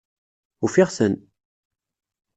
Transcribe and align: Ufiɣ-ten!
Ufiɣ-ten! 0.63 1.13